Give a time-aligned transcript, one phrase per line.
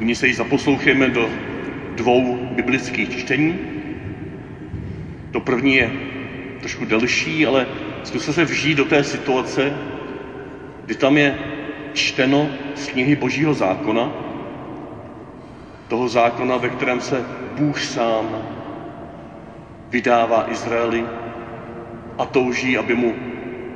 [0.00, 1.30] Nyní se ji zaposlouchejme do
[1.94, 3.58] dvou biblických čtení.
[5.30, 5.90] To první je
[6.60, 7.66] trošku delší, ale
[8.02, 9.72] zkuste se vžít do té situace,
[10.84, 11.34] kdy tam je
[11.92, 14.12] čteno z knihy Božího zákona,
[15.88, 17.24] toho zákona, ve kterém se
[17.56, 18.42] Bůh sám
[19.90, 21.06] vydává Izraeli
[22.18, 23.14] a touží, aby mu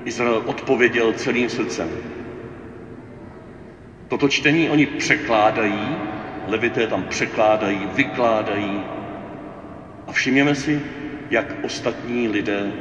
[0.04, 2.09] Izrael odpověděl celým srdcem.
[4.10, 5.96] Toto čtení oni překládají,
[6.46, 8.82] levité tam překládají, vykládají
[10.06, 10.82] a všimněme si,
[11.30, 12.72] jak ostatní lidé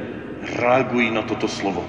[0.56, 1.86] reagují na toto slovo.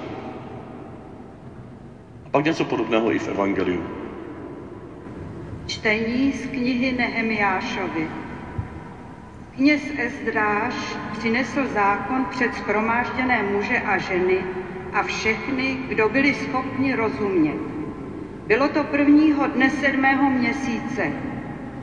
[2.25, 3.83] A pak něco podobného i v Evangeliu.
[5.67, 8.07] Čtení z knihy Nehemiášovi.
[9.55, 10.73] Kněz Ezdráš
[11.17, 14.43] přinesl zákon před schromážděné muže a ženy
[14.93, 17.80] a všechny, kdo byli schopni rozumět.
[18.51, 21.11] Bylo to prvního dne sedmého měsíce.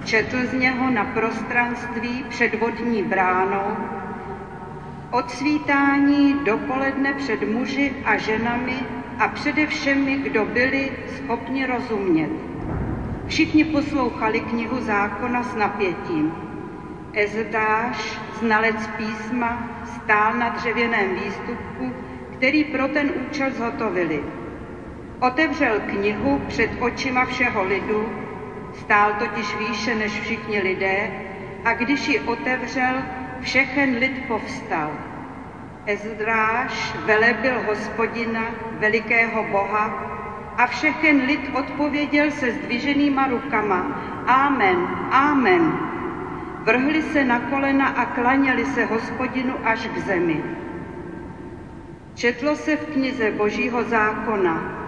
[0.05, 3.77] Četl z něho na prostranství před vodní bránou,
[5.11, 8.77] od svítání dopoledne před muži a ženami
[9.19, 12.31] a přede všemi, kdo byli schopni rozumět.
[13.27, 16.33] Všichni poslouchali knihu zákona s napětím.
[17.13, 21.93] Ezdáš, znalec písma, stál na dřevěném výstupku,
[22.33, 24.23] který pro ten účel zhotovili.
[25.21, 28.09] Otevřel knihu před očima všeho lidu,
[28.73, 31.11] stál totiž výše než všichni lidé,
[31.65, 32.95] a když ji otevřel,
[33.41, 34.91] všechen lid povstal.
[35.87, 38.45] Ezdráš velebil hospodina,
[38.79, 39.85] velikého boha,
[40.57, 44.03] a všechen lid odpověděl se zdviženýma rukama.
[44.27, 45.73] Amen, amen.
[46.65, 50.43] Vrhli se na kolena a klaněli se hospodinu až k zemi.
[52.15, 54.79] Četlo se v knize Božího zákona,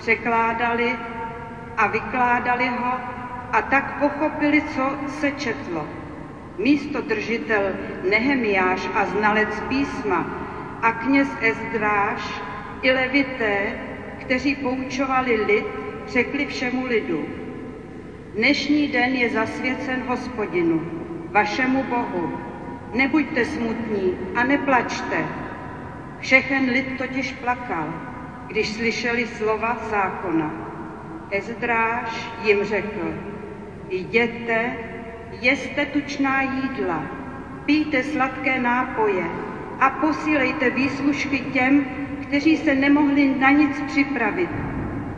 [0.00, 0.96] překládali
[1.76, 2.92] a vykládali ho
[3.52, 5.88] a tak pochopili, co se četlo.
[6.58, 7.62] Místo držitel
[8.10, 10.26] Nehemiáš a znalec písma
[10.82, 12.40] a kněz Ezdráš
[12.82, 13.80] i levité,
[14.20, 15.64] kteří poučovali lid,
[16.08, 17.24] řekli všemu lidu.
[18.34, 20.80] Dnešní den je zasvěcen hospodinu,
[21.30, 22.38] vašemu Bohu.
[22.94, 25.26] Nebuďte smutní a neplačte.
[26.18, 27.94] Všechen lid totiž plakal,
[28.50, 30.50] když slyšeli slova zákona.
[31.30, 33.14] Ezdráš jim řekl,
[33.88, 34.76] jděte,
[35.40, 37.02] jeste tučná jídla,
[37.64, 39.24] pijte sladké nápoje
[39.80, 41.86] a posílejte výslužky těm,
[42.22, 44.50] kteří se nemohli na nic připravit,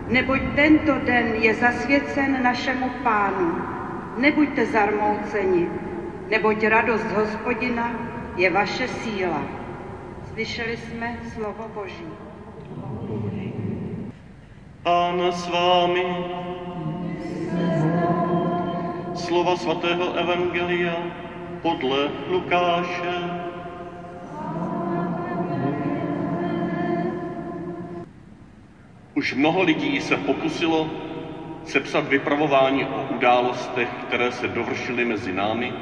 [0.09, 3.55] neboť tento den je zasvěcen našemu pánu.
[4.17, 5.69] Nebuďte zarmouceni,
[6.31, 7.91] neboť radost hospodina
[8.37, 9.43] je vaše síla.
[10.33, 12.32] Slyšeli jsme slovo Boží.
[14.83, 16.03] Pán s vámi.
[19.15, 21.07] Slova svatého Evangelia
[21.63, 23.15] podle Lukáše.
[29.15, 30.91] Už mnoho lidí se pokusilo
[31.65, 35.73] sepsat vypravování o událostech, které se dovršily mezi námi,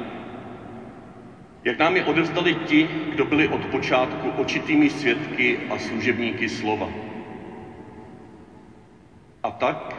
[1.63, 7.10] jak nám je odevzdali ti, kdo byli od počátku očitými svědky a služebníky slova.
[9.43, 9.95] A tak,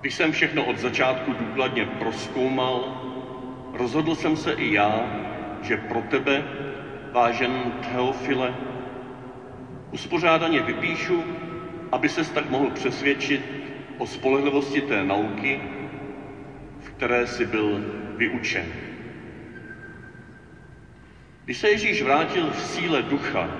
[0.00, 3.02] když jsem všechno od začátku důkladně proskoumal,
[3.72, 5.10] rozhodl jsem se i já,
[5.60, 6.44] že pro tebe,
[7.12, 8.54] vážený Teofile,
[9.90, 11.26] uspořádaně vypíšu
[11.92, 13.42] aby ses tak mohl přesvědčit
[13.96, 15.60] o spolehlivosti té nauky,
[16.78, 17.84] v které jsi byl
[18.16, 18.72] vyučen.
[21.44, 23.50] Když se Ježíš vrátil v síle ducha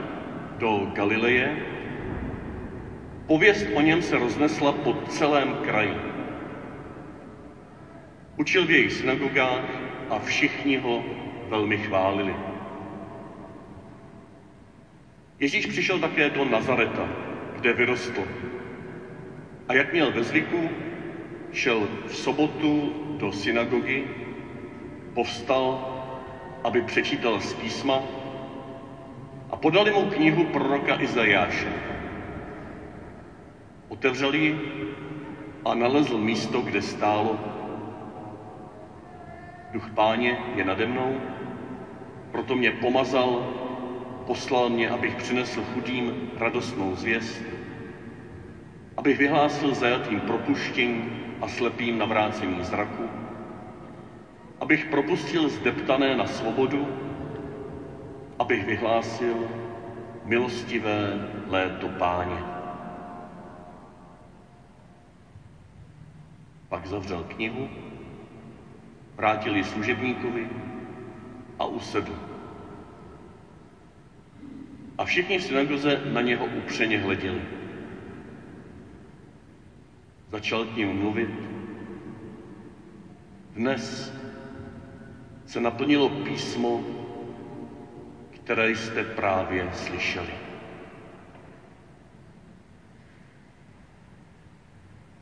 [0.59, 1.76] do Galileje,
[3.27, 5.95] pověst o něm se roznesla po celém kraji.
[8.37, 9.65] Učil v jejich synagogách
[10.11, 11.05] a všichni ho
[11.49, 12.35] velmi chválili.
[15.41, 17.09] Ježíš přišel také do Nazareta,
[17.61, 18.25] kde vyrostl.
[19.69, 20.71] A jak měl ve zvyku,
[21.53, 24.05] šel v sobotu do synagogy,
[25.15, 25.93] povstal,
[26.65, 28.03] aby přečítal z písma
[29.51, 31.96] a podali mu knihu proroka Izajáše.
[33.89, 34.59] Otevřel ji
[35.65, 37.39] a nalezl místo, kde stálo.
[39.73, 41.21] Duch páně je nade mnou,
[42.31, 43.57] proto mě pomazal
[44.27, 47.43] Poslal mě, abych přinesl chudým radostnou zvěst,
[48.97, 51.11] abych vyhlásil zajatým propuštění
[51.41, 53.09] a slepým navrácení zraku,
[54.61, 56.87] abych propustil zdeptané na svobodu,
[58.39, 59.37] abych vyhlásil
[60.25, 62.56] milostivé léto páně.
[66.69, 67.69] Pak zavřel knihu
[69.17, 70.49] vrátili služebníkovi
[71.59, 72.19] a usedl.
[74.99, 77.43] A všichni v synagoze na něho upřeně hleděli.
[80.31, 81.31] Začal k ním mluvit.
[83.55, 84.13] Dnes
[85.47, 86.85] se naplnilo písmo,
[88.35, 90.46] které jste právě slyšeli.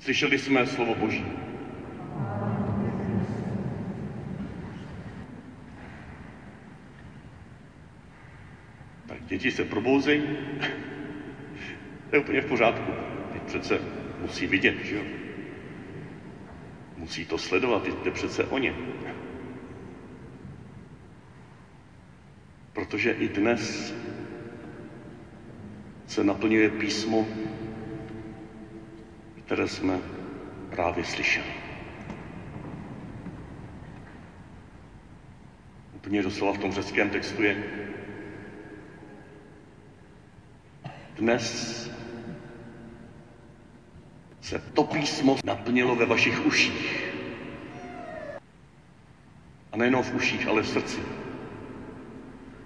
[0.05, 1.25] Slyšeli jsme slovo Boží.
[9.07, 10.23] Tak děti se probouzejí.
[12.11, 12.93] to je úplně v pořádku.
[13.33, 13.81] Teď přece
[14.21, 15.03] musí vidět, že jo?
[16.97, 18.75] Musí to sledovat, jde přece o ně.
[22.73, 23.95] Protože i dnes
[26.07, 27.27] se naplňuje písmo,
[29.45, 29.99] které jsme
[30.71, 31.53] právě slyšeli.
[35.95, 37.65] Úplně doslova v tom řeckém textu je
[41.17, 41.75] dnes
[44.41, 47.15] se to písmo naplnilo ve vašich uších.
[49.73, 51.01] A nejenom v uších, ale v srdci.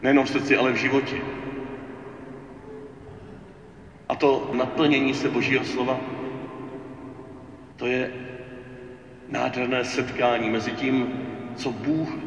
[0.02, 1.16] Nejenom v srdci, ale v životě.
[4.08, 6.00] A to naplnění se Božího slova,
[7.78, 8.10] to je
[9.28, 11.08] nádherné setkání mezi tím,
[11.54, 12.18] co Bůh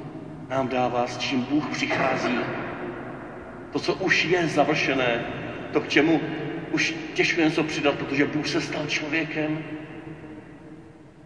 [0.50, 2.40] nám dává, s čím Bůh přichází.
[3.72, 5.22] To, co už je završené,
[5.72, 6.22] to, k čemu
[6.72, 9.64] už těžko něco přidat, protože Bůh se stal člověkem.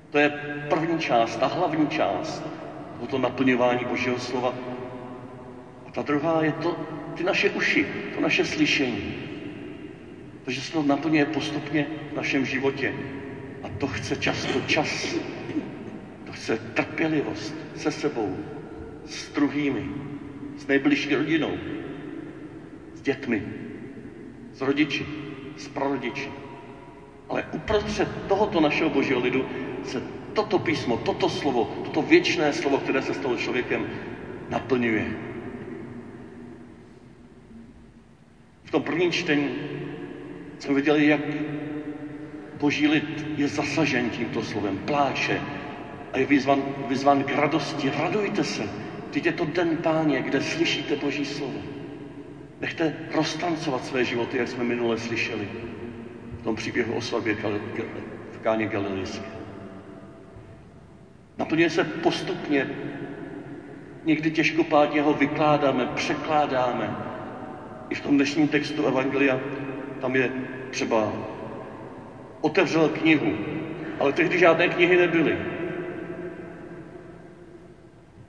[0.10, 0.30] To je
[0.70, 2.44] první část, ta hlavní část
[3.08, 4.54] to naplňování Božího slova.
[5.88, 6.76] A ta druhá je to,
[7.14, 9.14] ty naše uši, to naše slyšení.
[10.44, 12.94] Takže se to naplňuje postupně v našem životě.
[13.66, 15.18] A to chce často čas.
[16.24, 18.38] To chce trpělivost se sebou,
[19.06, 19.90] s druhými,
[20.58, 21.58] s nejbližší rodinou,
[22.94, 23.44] s dětmi,
[24.54, 25.06] s rodiči
[25.58, 26.30] s prarodiči.
[27.30, 29.46] Ale uprostřed tohoto našeho božího lidu
[29.84, 30.02] se
[30.34, 33.88] toto písmo, toto slovo, toto věčné slovo, které se stalo člověkem,
[34.50, 35.06] naplňuje.
[38.64, 39.50] V tom prvním čtení
[40.60, 41.22] jsme viděli, jak
[42.60, 45.42] boží lid je zasažen tímto slovem, pláče
[46.14, 47.90] a je vyzvan, vyzvan k radosti.
[47.90, 48.70] Radujte se,
[49.12, 51.60] teď je to den páně, kde slyšíte boží slovo.
[52.62, 55.48] Nechte roztancovat své životy, jak jsme minule slyšeli
[56.40, 57.36] v tom příběhu o svatbě
[58.32, 59.26] v Káně Galilejské.
[61.38, 62.68] Naplňuje se postupně,
[64.06, 66.96] někdy těžkopádně ho vykládáme, překládáme.
[67.90, 69.40] I v tom dnešním textu Evangelia
[70.02, 70.32] tam je
[70.72, 71.14] třeba
[72.42, 73.34] otevřel knihu,
[74.00, 75.38] ale tehdy žádné knihy nebyly.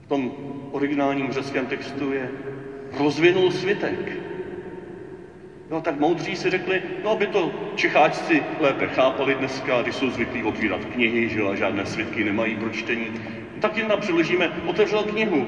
[0.01, 0.31] V tom
[0.71, 2.29] originálním řeckém textu je
[2.97, 4.17] rozvinul svitek.
[5.69, 10.43] No tak moudří si řekli, no aby to Čecháčci lépe chápali dneska, když jsou zvyklí
[10.43, 13.11] otvírat knihy, že a žádné svitky nemají pro čtení,
[13.59, 15.47] tak jim přeložíme, otevřel knihu.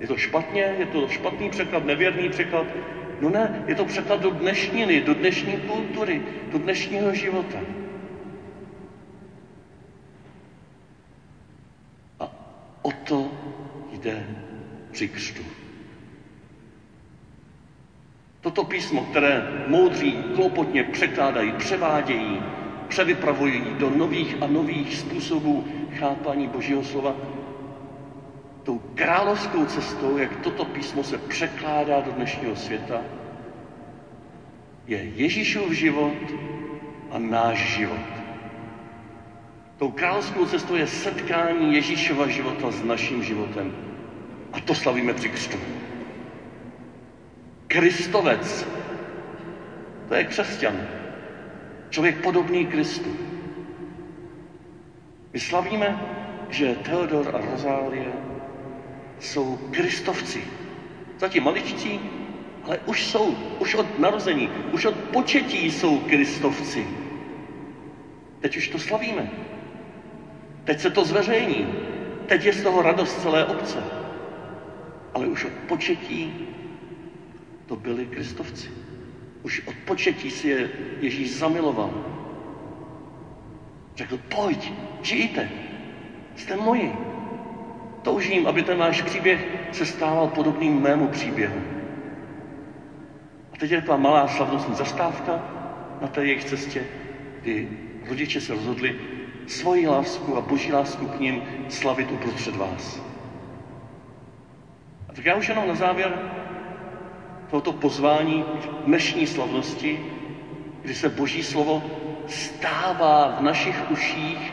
[0.00, 2.66] Je to špatně, je to špatný překlad, nevěrný překlad?
[3.22, 7.58] No ne, je to překlad do dnešní, do dnešní kultury, do dnešního života.
[12.20, 12.28] A
[12.82, 13.30] o to
[13.92, 14.26] jde
[14.90, 15.42] při křtu.
[18.40, 22.42] Toto písmo, které moudří klopotně překládají, převádějí,
[22.88, 25.64] převypravují do nových a nových způsobů
[25.98, 27.14] chápání Božího slova,
[28.62, 33.00] tou královskou cestou, jak toto písmo se překládá do dnešního světa,
[34.86, 36.18] je Ježíšův život
[37.10, 38.06] a náš život.
[39.76, 43.72] Tou královskou cestou je setkání Ježíšova života s naším životem.
[44.52, 45.56] A to slavíme při křtu.
[47.66, 48.66] Kristovec.
[50.08, 50.76] To je křesťan.
[51.90, 53.10] Člověk podobný Kristu.
[55.32, 56.00] My slavíme,
[56.48, 58.31] že Teodor a Rozálie
[59.22, 60.44] jsou kristovci.
[61.18, 62.00] Zatím maličcí,
[62.64, 66.86] ale už jsou, už od narození, už od početí jsou kristovci.
[68.40, 69.30] Teď už to slavíme.
[70.64, 71.66] Teď se to zveřejní.
[72.26, 73.84] Teď je z toho radost celé obce.
[75.14, 76.48] Ale už od početí
[77.66, 78.70] to byli kristovci.
[79.42, 81.94] Už od početí si je Ježíš zamiloval.
[83.96, 85.50] Řekl, pojď, žijte,
[86.36, 87.11] jste moji.
[88.02, 91.62] Toužím, aby ten náš příběh se stával podobným mému příběhu.
[93.52, 95.42] A teď je taková malá slavnostní zastávka
[96.00, 96.86] na té jejich cestě,
[97.40, 97.68] kdy
[98.08, 98.94] rodiče se rozhodli,
[99.46, 103.02] svoji lásku a boží lásku k ním slavit uprostřed vás.
[105.08, 106.18] A tak já už jenom na závěr
[107.50, 108.44] tohoto pozvání
[108.84, 110.00] dnešní slavnosti,
[110.82, 111.82] kdy se boží slovo
[112.26, 114.51] stává v našich uších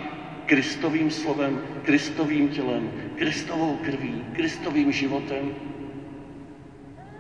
[0.49, 5.55] Kristovým slovem, Kristovým tělem, Kristovou krví, Kristovým životem.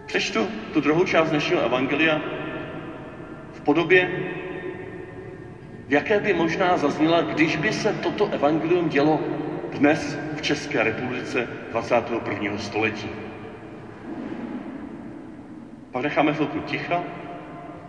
[0.05, 2.21] Přečtu tu druhou část dnešního evangelia
[3.53, 4.09] v podobě,
[5.87, 9.21] v jaké by možná zazněla, když by se toto evangelium dělo
[9.77, 12.57] dnes v České republice 21.
[12.57, 13.09] století.
[15.91, 17.03] Pak necháme chvilku ticha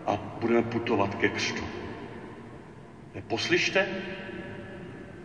[0.06, 1.64] a budeme putovat ke křtu.
[3.28, 3.87] Poslyšte,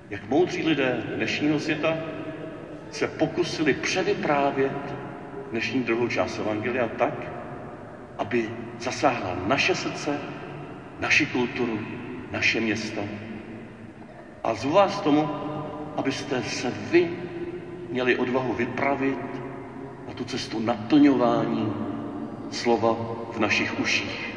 [0.10, 1.98] jak moudří lidé dnešního světa
[2.92, 4.96] se pokusili převyprávět
[5.52, 7.14] dnešní druhou část Evangelia tak,
[8.18, 10.20] aby zasáhla naše srdce,
[11.00, 11.80] naši kulturu,
[12.32, 13.02] naše města.
[14.44, 15.30] A zvu vás tomu,
[15.98, 17.10] abyste se vy
[17.90, 19.20] měli odvahu vypravit
[20.08, 21.74] na tu cestu naplňování
[22.52, 22.98] slova
[23.32, 24.35] v našich uších.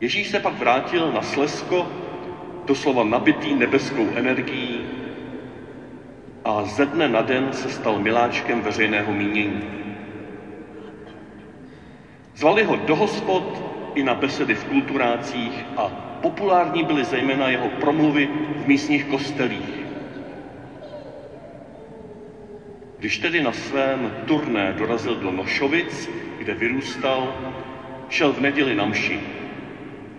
[0.00, 1.88] Ježíš se pak vrátil na Slesko,
[2.64, 4.84] doslova nabitý nebeskou energií
[6.44, 9.62] a ze dne na den se stal miláčkem veřejného mínění.
[12.34, 13.62] Zvali ho do hospod
[13.94, 15.88] i na besedy v kulturácích a
[16.20, 19.86] populární byly zejména jeho promluvy v místních kostelích.
[22.98, 27.34] Když tedy na svém turné dorazil do Nošovic, kde vyrůstal,
[28.08, 29.20] šel v neděli na mši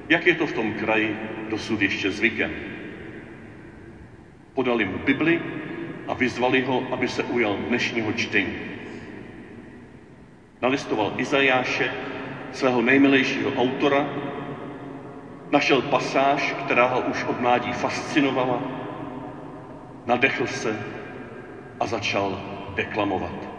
[0.09, 1.17] jak je to v tom kraji
[1.49, 2.51] dosud ještě zvykem.
[4.53, 5.41] Podali mu Bibli
[6.07, 8.53] a vyzvali ho, aby se ujal dnešního čtení.
[10.61, 11.93] Nalistoval Izajáše,
[12.51, 14.09] svého nejmilejšího autora,
[15.51, 18.61] našel pasáž, která ho už od mládí fascinovala,
[20.05, 20.79] nadechl se
[21.79, 22.41] a začal
[22.75, 23.49] deklamovat.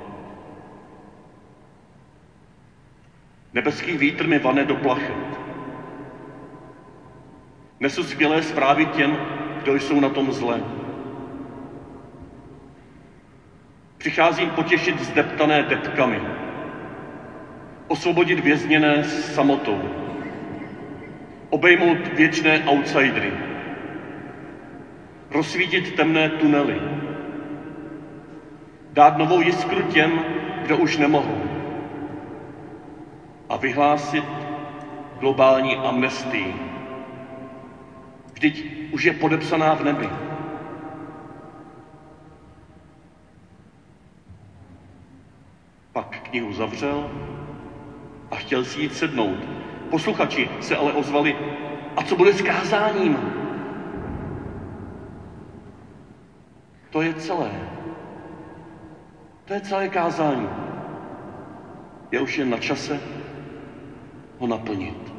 [3.55, 5.39] Nebeský vítr mi vane do plachet,
[7.81, 9.19] Nesu skvělé zprávy těm,
[9.63, 10.63] kdo jsou na tom zle.
[13.99, 16.21] Přicházím potěšit zdeptané depkami,
[17.87, 19.89] osvobodit vězněné s samotou,
[21.51, 23.33] obejmout věčné outsidery,
[25.31, 26.81] rozsvítit temné tunely,
[28.93, 30.25] dát novou jiskru těm,
[30.63, 31.41] kdo už nemohou.
[33.49, 34.25] A vyhlásit
[35.21, 36.78] globální amnestii
[38.39, 38.65] Vždyť
[38.95, 40.09] už je podepsaná v nebi.
[45.93, 47.11] Pak knihu zavřel
[48.31, 49.39] a chtěl si jít sednout.
[49.91, 51.35] Posluchači se ale ozvali,
[51.97, 53.19] a co bude s kázáním?
[56.91, 57.51] To je celé.
[59.45, 60.49] To je celé kázání.
[62.11, 63.01] Je už jen na čase
[64.39, 65.19] ho naplnit.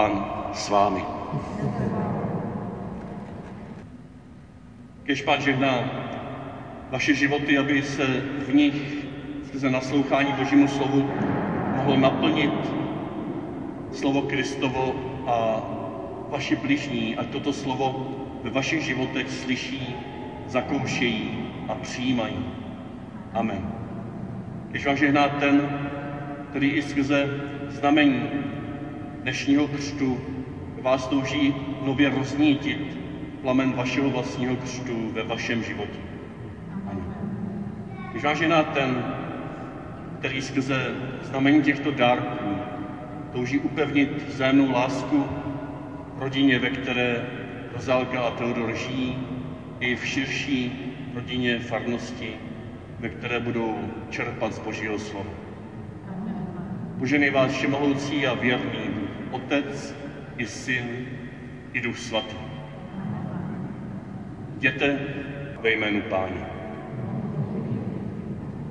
[0.00, 1.04] Pán s vámi.
[5.04, 5.84] Kež Pán žehná
[6.90, 8.06] vaše životy, aby se
[8.48, 9.04] v nich
[9.46, 11.04] skrze naslouchání Božímu slovu
[11.76, 12.72] mohlo naplnit
[13.92, 14.94] slovo Kristovo
[15.26, 15.60] a
[16.30, 18.08] vaši bližní, ať toto slovo
[18.42, 19.96] ve vašich životech slyší,
[20.46, 22.40] zakoušejí a přijímají.
[23.34, 23.68] Amen.
[24.70, 25.68] Když vám žehná ten,
[26.50, 27.28] který i skrze
[27.68, 28.50] znamení
[29.22, 30.18] dnešního křtu
[30.82, 32.98] vás touží nově roznítit
[33.42, 36.00] plamen vašeho vlastního křtu ve vašem životě.
[38.10, 39.04] Když vás žena ten,
[40.18, 42.56] který skrze znamení těchto dárků
[43.32, 45.24] touží upevnit vzájemnou lásku
[46.18, 47.26] rodině, ve které
[47.72, 49.18] Rozálka a Teodor žijí,
[49.80, 50.72] i v širší
[51.14, 52.34] rodině farnosti,
[53.00, 53.78] ve které budou
[54.10, 55.30] čerpat z Božího slova.
[56.98, 58.89] Poženej vás všemohoucí a věrný
[59.30, 59.94] Otec
[60.36, 61.06] i Syn
[61.72, 62.36] i Duch Svatý.
[64.56, 64.98] Jděte
[65.60, 66.49] ve jménu Páně.